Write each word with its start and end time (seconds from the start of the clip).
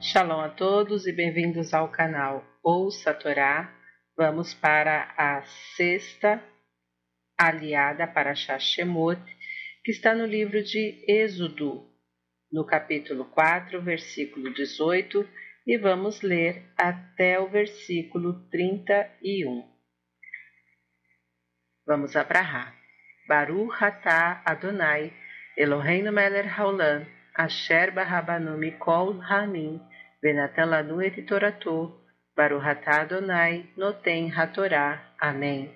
Shalom 0.00 0.40
a 0.40 0.48
todos 0.48 1.08
e 1.08 1.12
bem-vindos 1.12 1.74
ao 1.74 1.88
canal 1.88 2.44
Ouça 2.62 3.10
a 3.10 3.14
Torá. 3.14 3.74
Vamos 4.16 4.54
para 4.54 5.12
a 5.18 5.42
sexta 5.74 6.40
aliada 7.36 8.06
para 8.06 8.32
Shemot, 8.32 9.20
que 9.82 9.90
está 9.90 10.14
no 10.14 10.24
livro 10.24 10.62
de 10.62 11.04
Êxodo, 11.08 11.84
no 12.52 12.64
capítulo 12.64 13.24
4, 13.24 13.82
versículo 13.82 14.54
18, 14.54 15.28
e 15.66 15.76
vamos 15.76 16.22
ler 16.22 16.72
até 16.78 17.40
o 17.40 17.48
versículo 17.48 18.48
31. 18.50 19.68
Vamos 21.84 22.14
abrahar. 22.14 22.72
Baruch 23.26 23.82
atah 23.82 24.42
Adonai, 24.46 25.12
Eloheinu 25.56 26.12
melech 26.12 26.48
haolam, 26.48 27.04
asher 27.34 27.90
barabanu 27.90 28.56
mikol 28.56 29.20
hamim, 29.20 29.87
toratou, 31.26 32.00
Baruch 32.36 32.64
atah 32.64 33.02
Adonai, 33.02 33.66
noten 33.76 34.30
hatorá. 34.30 35.14
Amém. 35.20 35.74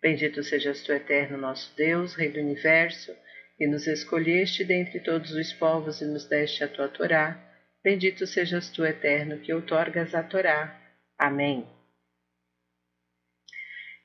Bendito 0.00 0.42
sejas 0.42 0.82
tu, 0.82 0.92
eterno 0.92 1.36
nosso 1.36 1.74
Deus, 1.76 2.14
Rei 2.14 2.30
do 2.30 2.38
Universo, 2.38 3.14
que 3.56 3.66
nos 3.66 3.86
escolheste 3.86 4.64
dentre 4.64 5.00
todos 5.00 5.32
os 5.32 5.52
povos 5.54 6.00
e 6.00 6.06
nos 6.06 6.28
deste 6.28 6.62
a 6.62 6.68
tua 6.68 6.88
Torá. 6.88 7.36
Bendito 7.82 8.26
sejas 8.26 8.70
tu, 8.70 8.84
eterno, 8.84 9.40
que 9.40 9.52
outorgas 9.52 10.14
a 10.14 10.22
Torá. 10.22 10.80
Amém. 11.18 11.66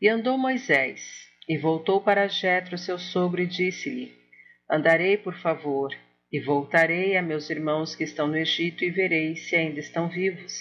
E 0.02 0.10
andou 0.10 0.38
Moisés, 0.38 1.30
e 1.48 1.58
voltou 1.58 2.02
para 2.02 2.28
Jetro, 2.28 2.78
seu 2.78 2.98
sogro, 2.98 3.42
e 3.42 3.46
disse-lhe: 3.46 4.14
Andarei, 4.70 5.18
por 5.18 5.36
favor, 5.36 5.94
e 6.34 6.40
voltarei 6.40 7.16
a 7.16 7.22
meus 7.22 7.52
irmãos 7.52 7.96
que 7.96 8.04
estão 8.04 8.28
no 8.28 8.36
Egito, 8.36 8.84
e 8.84 8.90
verei 8.90 9.36
se 9.36 9.56
ainda 9.56 9.80
estão 9.80 10.10
vivos. 10.10 10.52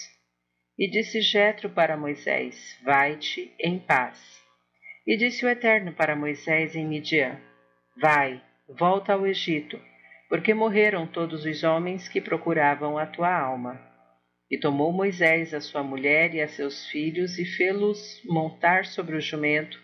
E 0.78 0.86
disse 0.86 1.22
Jetro 1.22 1.70
para 1.70 1.96
Moisés: 1.96 2.78
Vai-te 2.84 3.50
em 3.58 3.78
paz. 3.78 4.20
E 5.06 5.16
disse 5.16 5.46
o 5.46 5.48
Eterno 5.48 5.94
para 5.94 6.14
Moisés 6.14 6.76
em 6.76 6.86
Midian: 6.86 7.40
Vai, 7.98 8.42
volta 8.68 9.14
ao 9.14 9.26
Egito, 9.26 9.80
porque 10.28 10.52
morreram 10.52 11.06
todos 11.06 11.46
os 11.46 11.62
homens 11.62 12.06
que 12.06 12.20
procuravam 12.20 12.98
a 12.98 13.06
tua 13.06 13.34
alma. 13.34 13.80
E 14.50 14.58
tomou 14.58 14.92
Moisés 14.92 15.54
a 15.54 15.60
sua 15.62 15.82
mulher 15.82 16.34
e 16.34 16.42
a 16.42 16.48
seus 16.48 16.86
filhos 16.88 17.38
e 17.38 17.46
fê-los 17.46 18.20
montar 18.26 18.84
sobre 18.84 19.16
o 19.16 19.20
jumento 19.20 19.80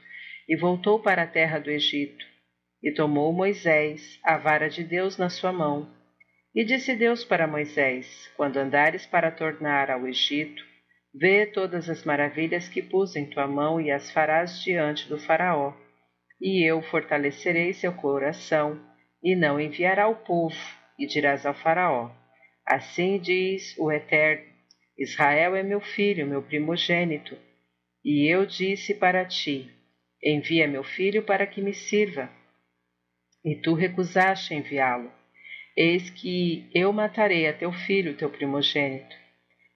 e 0.46 0.54
voltou 0.54 1.00
para 1.00 1.22
a 1.22 1.26
terra 1.26 1.58
do 1.58 1.70
Egito. 1.70 2.26
E 2.82 2.92
tomou 2.92 3.32
Moisés 3.32 4.20
a 4.22 4.38
vara 4.38 4.68
de 4.68 4.84
Deus 4.84 5.18
na 5.18 5.28
sua 5.28 5.52
mão. 5.52 5.88
E 6.54 6.64
disse 6.64 6.94
Deus 6.94 7.24
para 7.24 7.46
Moisés: 7.46 8.30
Quando 8.36 8.56
andares 8.56 9.04
para 9.06 9.30
tornar 9.30 9.90
ao 9.90 10.06
Egito, 10.06 10.62
vê 11.14 11.46
todas 11.46 11.90
as 11.90 12.04
maravilhas 12.04 12.68
que 12.68 12.80
pus 12.80 13.16
em 13.16 13.26
tua 13.26 13.46
mão 13.46 13.80
e 13.80 13.90
as 13.90 14.10
farás 14.10 14.62
diante 14.62 15.08
do 15.08 15.18
Faraó. 15.18 15.74
E 16.40 16.64
eu 16.64 16.80
fortalecerei 16.82 17.72
seu 17.72 17.92
coração, 17.92 18.80
e 19.22 19.34
não 19.34 19.60
enviará 19.60 20.06
o 20.06 20.14
povo, 20.14 20.56
e 20.98 21.06
dirás 21.06 21.44
ao 21.44 21.54
Faraó: 21.54 22.10
Assim 22.64 23.18
diz 23.18 23.76
o 23.78 23.90
Eterno: 23.90 24.44
Israel 24.96 25.56
é 25.56 25.62
meu 25.62 25.80
filho, 25.80 26.26
meu 26.26 26.42
primogênito. 26.42 27.36
E 28.04 28.26
eu 28.32 28.46
disse 28.46 28.94
para 28.94 29.24
ti: 29.24 29.70
Envia 30.22 30.68
meu 30.68 30.84
filho 30.84 31.22
para 31.22 31.46
que 31.46 31.60
me 31.60 31.74
sirva. 31.74 32.37
E 33.48 33.54
tu 33.54 33.72
recusaste 33.72 34.52
enviá-lo. 34.52 35.10
Eis 35.74 36.10
que 36.10 36.68
eu 36.74 36.92
matarei 36.92 37.48
a 37.48 37.52
teu 37.54 37.72
filho, 37.72 38.14
teu 38.14 38.28
primogênito. 38.28 39.16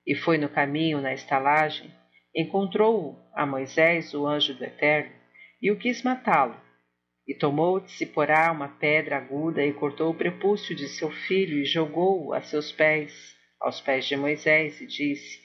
E 0.07 0.15
foi 0.15 0.37
no 0.37 0.51
caminho, 0.51 1.01
na 1.01 1.15
estalagem, 1.15 1.91
encontrou 2.37 3.19
a 3.35 3.47
Moisés 3.47 4.13
o 4.13 4.27
anjo 4.27 4.53
do 4.53 4.63
Eterno, 4.63 5.11
e 5.63 5.71
o 5.71 5.79
quis 5.79 6.03
matá-lo. 6.03 6.55
E 7.27 7.33
tomou 7.33 7.81
de 7.81 7.91
Ciporá 7.93 8.53
uma 8.53 8.69
pedra 8.69 9.17
aguda 9.17 9.65
e 9.65 9.73
cortou 9.73 10.11
o 10.11 10.15
prepúcio 10.15 10.77
de 10.77 10.87
seu 10.89 11.11
filho 11.11 11.57
e 11.57 11.65
jogou-o 11.65 12.35
a 12.35 12.43
seus 12.43 12.71
pés, 12.71 13.35
aos 13.59 13.81
pés 13.81 14.05
de 14.05 14.19
Moisés, 14.19 14.83
e 14.83 14.87
disse: 14.87 15.41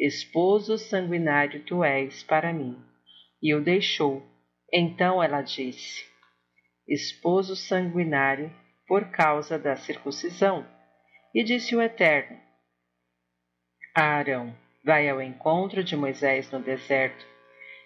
Esposo 0.00 0.78
sanguinário 0.78 1.60
tu 1.60 1.84
és 1.84 2.24
para 2.24 2.52
mim. 2.52 2.76
E 3.40 3.54
o 3.54 3.60
deixou 3.60 4.20
então 4.72 5.22
ela 5.22 5.42
disse: 5.42 6.08
Esposo 6.88 7.54
sanguinário 7.54 8.50
por 8.86 9.10
causa 9.10 9.58
da 9.58 9.76
circuncisão. 9.76 10.66
E 11.34 11.44
disse 11.44 11.76
o 11.76 11.82
Eterno: 11.82 12.38
a 13.94 14.02
Arão: 14.02 14.54
Vai 14.84 15.08
ao 15.08 15.20
encontro 15.20 15.82
de 15.82 15.96
Moisés 15.96 16.50
no 16.52 16.60
deserto. 16.60 17.26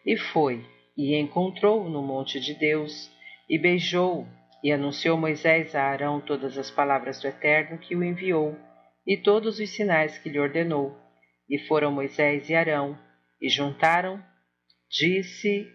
E 0.05 0.17
foi, 0.17 0.63
e 0.95 1.17
encontrou-o 1.17 1.89
no 1.89 2.03
monte 2.03 2.39
de 2.39 2.55
Deus, 2.55 3.11
e 3.49 3.59
beijou-o, 3.59 4.29
e 4.63 4.71
anunciou 4.71 5.17
Moisés 5.17 5.75
a 5.75 5.85
Arão 5.85 6.21
todas 6.21 6.59
as 6.59 6.71
palavras 6.71 7.19
do 7.19 7.29
Eterno 7.29 7.79
que 7.79 7.97
o 7.97 8.05
enviou, 8.05 8.59
e 9.07 9.17
todos 9.17 9.59
os 9.59 9.71
sinais 9.71 10.19
que 10.19 10.29
lhe 10.29 10.39
ordenou. 10.39 10.95
E 11.49 11.59
foram 11.67 11.91
Moisés 11.91 12.51
e 12.51 12.55
Arão, 12.55 12.99
e 13.41 13.49
juntaram, 13.49 14.23
disse 14.91 15.67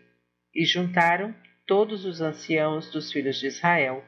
e 0.53 0.65
juntaram 0.65 1.35
todos 1.67 2.05
os 2.05 2.21
anciãos 2.21 2.89
dos 2.91 3.11
filhos 3.11 3.39
de 3.39 3.47
Israel. 3.47 4.03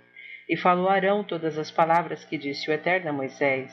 E 0.48 0.58
falou 0.58 0.90
Arão 0.90 1.24
todas 1.24 1.58
as 1.58 1.70
palavras 1.70 2.26
que 2.26 2.38
disse 2.38 2.70
o 2.70 2.74
Eterno 2.74 3.10
a 3.10 3.14
Moisés. 3.14 3.72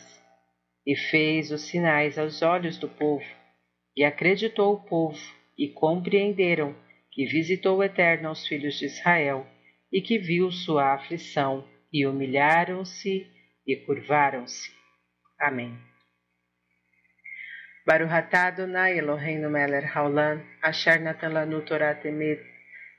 E 0.84 0.94
fez 0.94 1.50
os 1.50 1.62
sinais 1.62 2.18
aos 2.18 2.42
olhos 2.42 2.76
do 2.76 2.88
povo. 2.88 3.24
E 3.96 4.04
acreditou 4.04 4.74
o 4.74 4.84
povo, 4.84 5.18
e 5.56 5.68
compreenderam 5.68 6.76
que 7.10 7.24
visitou 7.24 7.78
o 7.78 7.82
Eterno 7.82 8.28
aos 8.28 8.46
filhos 8.46 8.78
de 8.78 8.84
Israel, 8.84 9.46
e 9.90 10.02
que 10.02 10.18
viu 10.18 10.52
sua 10.52 10.92
aflição, 10.92 11.66
e 11.90 12.06
humilharam-se 12.06 13.26
e 13.66 13.76
curvaram-se. 13.76 14.70
Amém. 15.40 15.78
Baruch 17.86 18.12
atah 18.12 18.48
Adonai 18.48 18.98
Eloheinu 18.98 19.48
melech 19.48 19.86
haolam, 19.86 20.42
asher 20.60 21.00
natan 21.00 21.32
lanu 21.32 21.62
Torah 21.62 21.94
temet, 21.94 22.40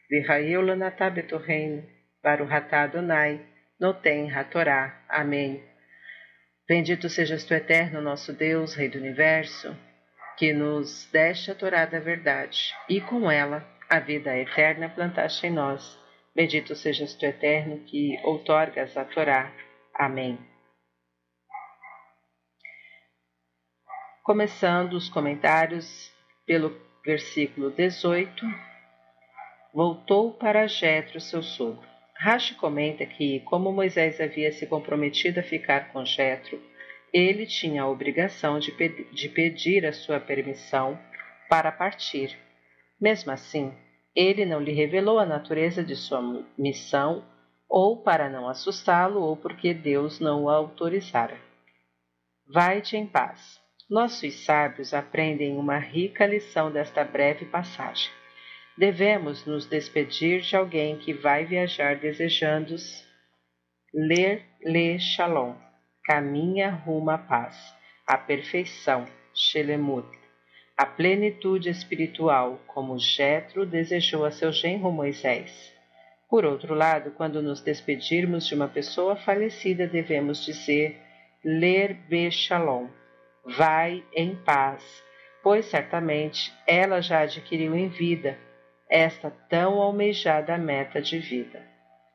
Virraeu 0.09 0.61
lanatá 0.61 1.09
betorreino, 1.09 1.83
Baruhatá 2.23 2.83
Adonai, 2.83 3.45
Noten 3.79 4.31
Hatorá. 4.31 5.03
Amém. 5.09 5.63
Bendito 6.67 7.09
sejas 7.09 7.43
tu, 7.43 7.53
eterno 7.53 8.01
nosso 8.01 8.33
Deus, 8.33 8.73
Rei 8.73 8.89
do 8.89 8.97
Universo, 8.97 9.75
que 10.37 10.53
nos 10.53 11.09
deste 11.11 11.51
a 11.51 11.55
Torá 11.55 11.85
da 11.85 11.99
verdade, 11.99 12.73
e 12.89 12.99
com 13.01 13.29
ela 13.31 13.65
a 13.89 13.99
vida 13.99 14.35
eterna 14.37 14.89
plantaste 14.89 15.47
em 15.47 15.51
nós. 15.51 15.97
Bendito 16.35 16.75
sejas 16.75 17.13
tu, 17.13 17.25
eterno, 17.25 17.79
que 17.85 18.19
outorgas 18.23 18.95
a 18.97 19.05
Torá. 19.05 19.51
Amém. 19.93 20.37
Começando 24.23 24.93
os 24.93 25.09
comentários 25.09 26.11
pelo 26.45 26.77
versículo 27.05 27.71
18 27.71 28.45
voltou 29.73 30.33
para 30.33 30.67
Jetro, 30.67 31.19
seu 31.19 31.43
sogro. 31.43 31.87
Rashi 32.19 32.55
comenta 32.55 33.05
que, 33.05 33.41
como 33.41 33.71
Moisés 33.71 34.19
havia 34.19 34.51
se 34.51 34.65
comprometido 34.65 35.39
a 35.39 35.43
ficar 35.43 35.91
com 35.91 36.03
Jetro, 36.03 36.59
ele 37.13 37.45
tinha 37.45 37.83
a 37.83 37.89
obrigação 37.89 38.59
de, 38.59 38.71
pe 38.71 38.89
de 39.13 39.29
pedir 39.29 39.85
a 39.85 39.93
sua 39.93 40.19
permissão 40.19 40.99
para 41.47 41.71
partir. 41.71 42.37
Mesmo 42.99 43.31
assim, 43.31 43.71
ele 44.15 44.45
não 44.45 44.59
lhe 44.59 44.71
revelou 44.71 45.19
a 45.19 45.25
natureza 45.25 45.83
de 45.83 45.95
sua 45.95 46.21
missão, 46.57 47.23
ou 47.69 48.01
para 48.01 48.29
não 48.29 48.49
assustá-lo, 48.49 49.21
ou 49.21 49.37
porque 49.37 49.73
Deus 49.73 50.19
não 50.19 50.45
o 50.45 50.49
autorizara. 50.49 51.37
Vai-te 52.51 52.97
em 52.97 53.05
paz. 53.05 53.59
Nossos 53.89 54.43
sábios 54.43 54.93
aprendem 54.93 55.55
uma 55.55 55.77
rica 55.77 56.25
lição 56.25 56.71
desta 56.71 57.03
breve 57.03 57.45
passagem 57.45 58.09
devemos 58.77 59.43
nos 59.45 59.65
despedir 59.65 60.41
de 60.41 60.55
alguém 60.55 60.97
que 60.97 61.11
vai 61.11 61.45
viajar 61.45 61.95
desejando 61.95 62.75
ler 63.93 64.45
le 64.61 64.99
shalom, 64.99 65.55
caminha 66.03 66.69
rumo 66.69 67.09
à 67.09 67.17
paz, 67.17 67.57
à 68.05 68.17
perfeição, 68.17 69.07
shelemut, 69.33 70.07
a 70.77 70.85
plenitude 70.85 71.69
espiritual, 71.69 72.61
como 72.67 72.99
Jetro 72.99 73.65
desejou 73.65 74.23
a 74.23 74.31
seu 74.31 74.51
genro 74.51 74.91
Moisés. 74.91 75.73
Por 76.29 76.45
outro 76.45 76.75
lado, 76.75 77.11
quando 77.11 77.41
nos 77.41 77.61
despedirmos 77.61 78.45
de 78.45 78.53
uma 78.53 78.67
pessoa 78.67 79.15
falecida, 79.15 79.87
devemos 79.87 80.45
dizer 80.45 81.01
ler 81.43 81.95
be 82.07 82.29
shalom, 82.29 82.89
vai 83.43 84.03
em 84.13 84.35
paz, 84.35 84.83
pois 85.41 85.65
certamente 85.65 86.53
ela 86.67 87.01
já 87.01 87.21
adquiriu 87.21 87.75
em 87.75 87.87
vida 87.87 88.37
esta 88.89 89.29
tão 89.49 89.81
almejada 89.81 90.57
meta 90.57 91.01
de 91.01 91.19
vida, 91.19 91.61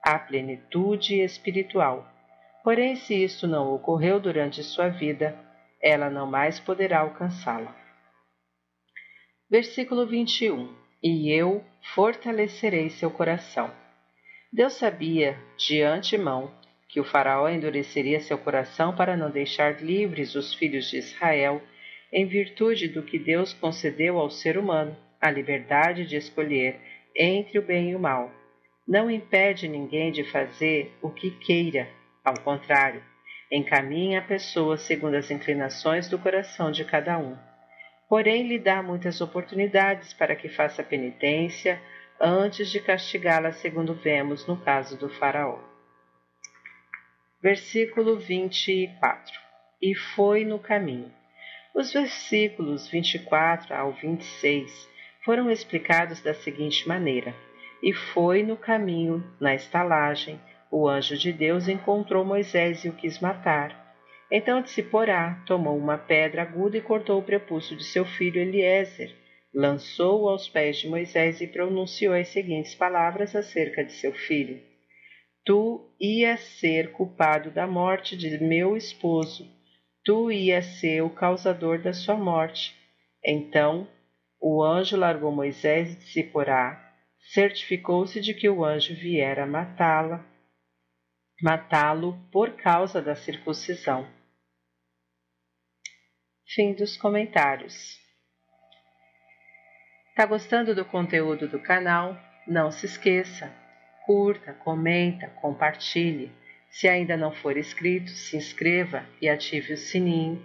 a 0.02 0.18
plenitude 0.18 1.20
espiritual. 1.20 2.08
Porém, 2.64 2.96
se 2.96 3.14
isto 3.22 3.46
não 3.46 3.74
ocorreu 3.74 4.20
durante 4.20 4.62
sua 4.62 4.88
vida, 4.88 5.36
ela 5.82 6.08
não 6.08 6.26
mais 6.26 6.60
poderá 6.60 7.00
alcançá-la. 7.00 7.76
Versículo 9.50 10.06
21 10.06 10.74
E 11.02 11.30
eu 11.30 11.62
fortalecerei 11.94 12.88
seu 12.88 13.10
coração. 13.10 13.70
Deus 14.52 14.74
sabia 14.74 15.36
de 15.56 15.82
antemão 15.82 16.50
que 16.88 17.00
o 17.00 17.04
Faraó 17.04 17.48
endureceria 17.48 18.20
seu 18.20 18.36
coração 18.36 18.94
para 18.94 19.16
não 19.16 19.30
deixar 19.30 19.82
livres 19.82 20.34
os 20.34 20.52
filhos 20.52 20.90
de 20.90 20.98
Israel, 20.98 21.62
em 22.12 22.26
virtude 22.26 22.86
do 22.86 23.02
que 23.02 23.18
Deus 23.18 23.54
concedeu 23.54 24.18
ao 24.18 24.30
ser 24.30 24.58
humano, 24.58 24.94
a 25.22 25.30
liberdade 25.30 26.04
de 26.04 26.16
escolher 26.16 26.78
entre 27.16 27.58
o 27.58 27.62
bem 27.62 27.92
e 27.92 27.96
o 27.96 28.00
mal. 28.00 28.30
Não 28.86 29.10
impede 29.10 29.68
ninguém 29.68 30.10
de 30.10 30.24
fazer 30.24 30.92
o 31.00 31.08
que 31.08 31.30
queira, 31.30 31.88
ao 32.24 32.34
contrário, 32.40 33.02
encaminha 33.50 34.18
a 34.18 34.22
pessoa 34.22 34.76
segundo 34.76 35.14
as 35.14 35.30
inclinações 35.30 36.08
do 36.08 36.18
coração 36.18 36.72
de 36.72 36.84
cada 36.84 37.16
um. 37.18 37.38
Porém, 38.08 38.48
lhe 38.48 38.58
dá 38.58 38.82
muitas 38.82 39.20
oportunidades 39.20 40.12
para 40.12 40.34
que 40.34 40.48
faça 40.48 40.82
penitência 40.82 41.80
antes 42.20 42.70
de 42.70 42.80
castigá-la, 42.80 43.52
segundo 43.52 43.94
vemos 43.94 44.46
no 44.46 44.56
caso 44.56 44.98
do 44.98 45.08
Faraó 45.08 45.72
versículo 47.42 48.16
24. 48.18 49.40
E 49.82 49.94
foi 49.96 50.44
no 50.44 50.60
caminho. 50.60 51.12
Os 51.74 51.92
versículos 51.92 52.88
24 52.88 53.74
ao 53.74 53.92
26 53.92 54.88
foram 55.24 55.50
explicados 55.50 56.20
da 56.20 56.34
seguinte 56.34 56.86
maneira: 56.88 57.34
E 57.82 57.92
foi 57.92 58.42
no 58.42 58.56
caminho, 58.56 59.24
na 59.40 59.54
estalagem, 59.54 60.40
o 60.70 60.88
anjo 60.88 61.16
de 61.16 61.32
Deus 61.32 61.68
encontrou 61.68 62.24
Moisés 62.24 62.84
e 62.84 62.88
o 62.88 62.92
quis 62.92 63.20
matar. 63.20 63.80
Então 64.30 64.62
Tsiporá 64.62 65.42
tomou 65.46 65.76
uma 65.76 65.98
pedra 65.98 66.42
aguda 66.42 66.76
e 66.76 66.80
cortou 66.80 67.18
o 67.18 67.24
prepúcio 67.24 67.76
de 67.76 67.84
seu 67.84 68.04
filho 68.04 68.40
Eliezer, 68.40 69.14
lançou-o 69.54 70.28
aos 70.28 70.48
pés 70.48 70.78
de 70.78 70.88
Moisés 70.88 71.40
e 71.40 71.46
pronunciou 71.46 72.14
as 72.14 72.28
seguintes 72.28 72.74
palavras 72.74 73.36
acerca 73.36 73.84
de 73.84 73.92
seu 73.92 74.12
filho 74.12 74.72
Tu 75.44 75.92
ias 76.00 76.38
ser 76.60 76.92
culpado 76.92 77.50
da 77.50 77.66
morte 77.66 78.16
de 78.16 78.38
meu 78.38 78.76
esposo, 78.76 79.44
tu 80.04 80.30
ias 80.30 80.64
ser 80.78 81.02
o 81.02 81.10
causador 81.10 81.82
da 81.82 81.92
sua 81.92 82.14
morte. 82.14 82.72
Então 83.24 83.88
o 84.42 84.62
anjo 84.62 84.96
largou 84.96 85.30
Moisés 85.30 85.96
de 85.96 86.04
Siporá, 86.06 86.92
certificou-se 87.32 88.20
de 88.20 88.34
que 88.34 88.48
o 88.48 88.64
anjo 88.64 88.94
viera 88.94 89.46
matá-la, 89.46 90.24
matá-lo 91.40 92.18
por 92.32 92.56
causa 92.56 93.00
da 93.00 93.14
circuncisão. 93.14 94.06
Fim 96.46 96.74
dos 96.74 96.96
comentários. 96.96 97.98
Tá 100.16 100.26
gostando 100.26 100.74
do 100.74 100.84
conteúdo 100.84 101.48
do 101.48 101.58
canal? 101.58 102.18
Não 102.46 102.70
se 102.70 102.84
esqueça 102.84 103.62
curta, 104.04 104.52
comenta, 104.52 105.28
compartilhe. 105.40 106.30
Se 106.70 106.88
ainda 106.88 107.16
não 107.16 107.32
for 107.32 107.56
inscrito, 107.56 108.10
se 108.10 108.36
inscreva 108.36 109.06
e 109.20 109.28
ative 109.28 109.74
o 109.74 109.76
sininho. 109.76 110.42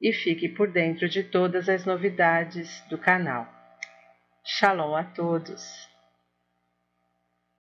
E 0.00 0.12
fique 0.12 0.48
por 0.48 0.70
dentro 0.70 1.08
de 1.08 1.22
todas 1.22 1.68
as 1.68 1.84
novidades 1.84 2.82
do 2.90 2.98
canal. 2.98 3.46
Shalom 4.44 4.94
a 4.94 5.04
todos! 5.04 5.88